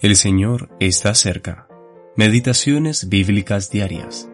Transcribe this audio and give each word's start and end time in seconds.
El 0.00 0.16
Señor 0.16 0.70
está 0.80 1.14
cerca. 1.14 1.68
Meditaciones 2.16 3.10
bíblicas 3.10 3.70
diarias. 3.70 4.30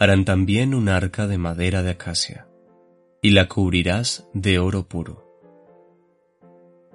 Harán 0.00 0.24
también 0.24 0.74
un 0.74 0.88
arca 0.88 1.28
de 1.28 1.38
madera 1.38 1.84
de 1.84 1.92
acacia, 1.92 2.48
y 3.20 3.30
la 3.30 3.46
cubrirás 3.46 4.28
de 4.34 4.58
oro 4.58 4.88
puro. 4.88 5.24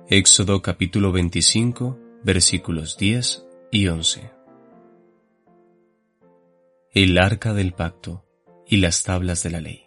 Éxodo 0.10 0.62
capítulo 0.62 1.14
25, 1.14 1.98
versículos 2.22 2.98
10 2.98 3.46
y 3.72 3.88
11. 3.88 4.30
El 6.92 7.18
arca 7.18 7.54
del 7.54 7.72
pacto 7.72 8.26
y 8.68 8.78
las 8.78 9.04
tablas 9.04 9.42
de 9.44 9.52
la 9.52 9.62
ley. 9.62 9.87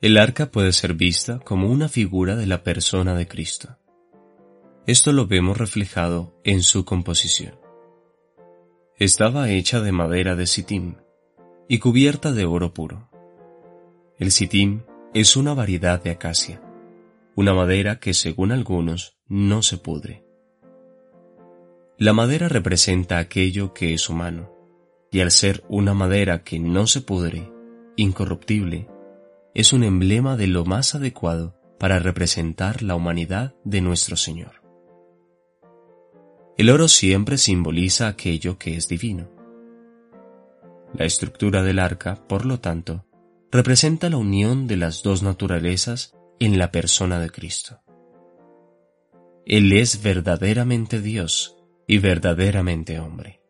El 0.00 0.16
arca 0.16 0.52
puede 0.52 0.72
ser 0.72 0.94
vista 0.94 1.40
como 1.40 1.68
una 1.68 1.88
figura 1.88 2.36
de 2.36 2.46
la 2.46 2.62
persona 2.62 3.16
de 3.16 3.26
Cristo. 3.26 3.78
Esto 4.86 5.12
lo 5.12 5.26
vemos 5.26 5.58
reflejado 5.58 6.40
en 6.44 6.62
su 6.62 6.84
composición. 6.84 7.58
Estaba 8.96 9.50
hecha 9.50 9.80
de 9.80 9.90
madera 9.90 10.36
de 10.36 10.46
sitim 10.46 10.94
y 11.66 11.80
cubierta 11.80 12.30
de 12.30 12.44
oro 12.44 12.72
puro. 12.72 13.10
El 14.18 14.30
sitim 14.30 14.82
es 15.14 15.36
una 15.36 15.52
variedad 15.52 16.00
de 16.00 16.10
acacia, 16.10 16.62
una 17.34 17.52
madera 17.52 17.98
que 17.98 18.14
según 18.14 18.52
algunos 18.52 19.18
no 19.26 19.62
se 19.62 19.78
pudre. 19.78 20.24
La 21.96 22.12
madera 22.12 22.48
representa 22.48 23.18
aquello 23.18 23.74
que 23.74 23.94
es 23.94 24.08
humano, 24.08 24.52
y 25.10 25.20
al 25.20 25.32
ser 25.32 25.64
una 25.68 25.92
madera 25.92 26.44
que 26.44 26.60
no 26.60 26.86
se 26.86 27.00
pudre, 27.00 27.50
incorruptible, 27.96 28.86
es 29.54 29.72
un 29.72 29.84
emblema 29.84 30.36
de 30.36 30.46
lo 30.46 30.64
más 30.64 30.94
adecuado 30.94 31.58
para 31.78 31.98
representar 31.98 32.82
la 32.82 32.94
humanidad 32.94 33.54
de 33.64 33.80
nuestro 33.80 34.16
Señor. 34.16 34.62
El 36.56 36.70
oro 36.70 36.88
siempre 36.88 37.38
simboliza 37.38 38.08
aquello 38.08 38.58
que 38.58 38.76
es 38.76 38.88
divino. 38.88 39.30
La 40.92 41.04
estructura 41.04 41.62
del 41.62 41.78
arca, 41.78 42.26
por 42.26 42.44
lo 42.44 42.58
tanto, 42.60 43.04
representa 43.52 44.10
la 44.10 44.16
unión 44.16 44.66
de 44.66 44.76
las 44.76 45.02
dos 45.02 45.22
naturalezas 45.22 46.16
en 46.40 46.58
la 46.58 46.72
persona 46.72 47.20
de 47.20 47.30
Cristo. 47.30 47.80
Él 49.46 49.72
es 49.72 50.02
verdaderamente 50.02 51.00
Dios 51.00 51.56
y 51.86 51.98
verdaderamente 51.98 52.98
hombre. 52.98 53.40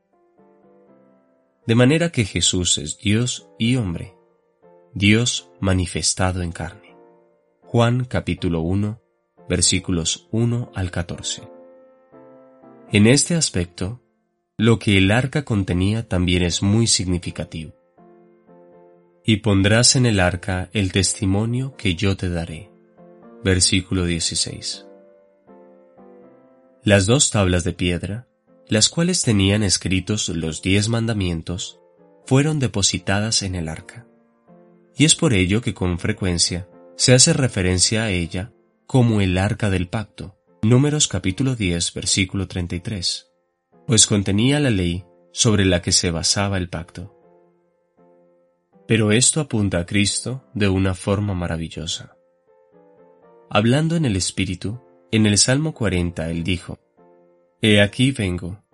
De 1.66 1.74
manera 1.74 2.10
que 2.10 2.24
Jesús 2.24 2.78
es 2.78 2.98
Dios 2.98 3.48
y 3.58 3.76
hombre, 3.76 4.17
Dios 4.94 5.50
manifestado 5.60 6.40
en 6.40 6.50
carne. 6.50 6.96
Juan 7.60 8.06
capítulo 8.06 8.62
1, 8.62 8.98
versículos 9.46 10.28
1 10.30 10.72
al 10.74 10.90
14. 10.90 11.42
En 12.90 13.06
este 13.06 13.34
aspecto, 13.34 14.00
lo 14.56 14.78
que 14.78 14.96
el 14.96 15.10
arca 15.10 15.44
contenía 15.44 16.08
también 16.08 16.42
es 16.42 16.62
muy 16.62 16.86
significativo. 16.86 17.74
Y 19.24 19.36
pondrás 19.36 19.94
en 19.94 20.06
el 20.06 20.20
arca 20.20 20.70
el 20.72 20.90
testimonio 20.90 21.76
que 21.76 21.94
yo 21.94 22.16
te 22.16 22.30
daré. 22.30 22.70
Versículo 23.44 24.06
16. 24.06 24.86
Las 26.82 27.04
dos 27.04 27.30
tablas 27.30 27.62
de 27.62 27.74
piedra, 27.74 28.26
las 28.68 28.88
cuales 28.88 29.22
tenían 29.22 29.62
escritos 29.62 30.30
los 30.30 30.62
diez 30.62 30.88
mandamientos, 30.88 31.78
fueron 32.24 32.58
depositadas 32.58 33.42
en 33.42 33.54
el 33.54 33.68
arca 33.68 34.08
y 34.98 35.04
es 35.04 35.14
por 35.14 35.32
ello 35.32 35.60
que 35.60 35.72
con 35.72 35.98
frecuencia 35.98 36.68
se 36.96 37.14
hace 37.14 37.32
referencia 37.32 38.02
a 38.02 38.10
ella 38.10 38.52
como 38.86 39.20
el 39.20 39.38
arca 39.38 39.70
del 39.70 39.86
pacto, 39.86 40.36
números 40.62 41.06
capítulo 41.06 41.54
10 41.54 41.94
versículo 41.94 42.48
33, 42.48 43.30
pues 43.86 44.08
contenía 44.08 44.58
la 44.58 44.70
ley 44.70 45.04
sobre 45.32 45.64
la 45.64 45.80
que 45.82 45.92
se 45.92 46.10
basaba 46.10 46.58
el 46.58 46.68
pacto. 46.68 47.14
Pero 48.88 49.12
esto 49.12 49.40
apunta 49.40 49.78
a 49.78 49.86
Cristo 49.86 50.44
de 50.52 50.68
una 50.68 50.94
forma 50.94 51.32
maravillosa. 51.32 52.16
Hablando 53.50 53.94
en 53.94 54.04
el 54.04 54.16
Espíritu, 54.16 54.80
en 55.12 55.26
el 55.26 55.38
Salmo 55.38 55.74
40 55.74 56.28
él 56.28 56.42
dijo, 56.42 56.80
He 57.62 57.80
aquí 57.80 58.10
vengo, 58.10 58.64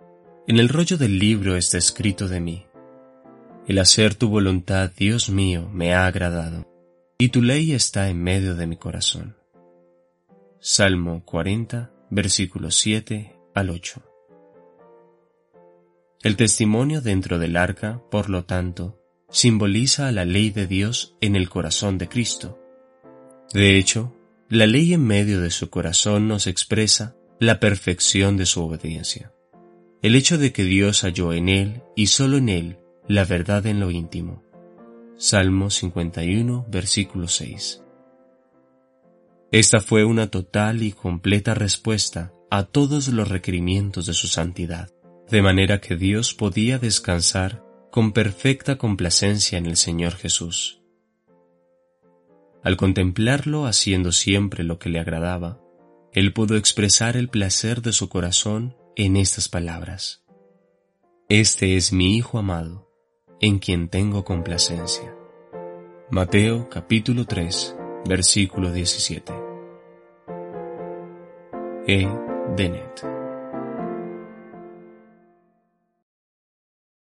en 0.47 0.57
el 0.57 0.69
rollo 0.69 0.97
del 0.97 1.19
libro 1.19 1.55
está 1.55 1.77
escrito 1.77 2.27
de 2.27 2.39
mí, 2.39 2.65
el 3.67 3.79
hacer 3.79 4.15
tu 4.15 4.29
voluntad, 4.29 4.91
Dios 4.95 5.29
mío, 5.29 5.69
me 5.73 5.93
ha 5.93 6.05
agradado, 6.05 6.67
y 7.17 7.29
tu 7.29 7.41
ley 7.41 7.73
está 7.73 8.09
en 8.09 8.21
medio 8.21 8.55
de 8.55 8.67
mi 8.67 8.77
corazón. 8.77 9.35
Salmo 10.59 11.23
40, 11.25 11.91
versículos 12.11 12.75
7 12.75 13.35
al 13.55 13.69
8. 13.69 14.01
El 16.21 16.35
testimonio 16.35 17.01
dentro 17.01 17.39
del 17.39 17.57
arca, 17.57 18.01
por 18.11 18.29
lo 18.29 18.45
tanto, 18.45 18.99
simboliza 19.29 20.07
a 20.07 20.11
la 20.11 20.25
ley 20.25 20.49
de 20.49 20.67
Dios 20.67 21.15
en 21.21 21.35
el 21.35 21.49
corazón 21.49 21.97
de 21.97 22.07
Cristo. 22.07 22.59
De 23.53 23.77
hecho, 23.77 24.15
la 24.49 24.67
ley 24.67 24.93
en 24.93 25.05
medio 25.05 25.41
de 25.41 25.49
su 25.49 25.69
corazón 25.69 26.27
nos 26.27 26.47
expresa 26.47 27.15
la 27.39 27.59
perfección 27.59 28.37
de 28.37 28.45
su 28.45 28.63
obediencia. 28.63 29.31
El 30.01 30.15
hecho 30.15 30.37
de 30.37 30.51
que 30.51 30.63
Dios 30.63 31.01
halló 31.01 31.33
en 31.33 31.49
él 31.49 31.83
y 31.95 32.07
solo 32.07 32.37
en 32.37 32.49
él 32.49 32.77
la 33.07 33.23
verdad 33.23 33.65
en 33.67 33.79
lo 33.79 33.91
íntimo. 33.91 34.43
Salmo 35.17 35.69
51, 35.69 36.65
versículo 36.69 37.27
6. 37.27 37.83
Esta 39.51 39.79
fue 39.79 40.03
una 40.03 40.29
total 40.31 40.83
y 40.83 40.91
completa 40.91 41.53
respuesta 41.53 42.33
a 42.49 42.63
todos 42.63 43.07
los 43.09 43.29
requerimientos 43.29 44.07
de 44.07 44.13
su 44.13 44.27
santidad, 44.27 44.89
de 45.29 45.41
manera 45.41 45.79
que 45.79 45.95
Dios 45.95 46.33
podía 46.33 46.79
descansar 46.79 47.63
con 47.91 48.11
perfecta 48.11 48.77
complacencia 48.77 49.57
en 49.57 49.67
el 49.67 49.77
Señor 49.77 50.15
Jesús. 50.15 50.81
Al 52.63 52.75
contemplarlo 52.75 53.67
haciendo 53.67 54.11
siempre 54.11 54.63
lo 54.63 54.79
que 54.79 54.89
le 54.89 54.99
agradaba, 54.99 55.61
él 56.11 56.33
pudo 56.33 56.57
expresar 56.57 57.15
el 57.15 57.29
placer 57.29 57.81
de 57.81 57.93
su 57.93 58.09
corazón 58.09 58.75
en 58.95 59.15
estas 59.15 59.47
palabras. 59.47 60.23
Este 61.29 61.75
es 61.75 61.93
mi 61.93 62.15
Hijo 62.17 62.39
amado, 62.39 62.84
en 63.39 63.59
quien 63.59 63.89
tengo 63.89 64.23
complacencia. 64.23 65.13
Mateo 66.09 66.69
capítulo 66.69 67.25
3, 67.25 67.75
versículo 68.05 68.71
17. 68.71 69.33
E. 71.87 72.07
Denet. 72.55 73.24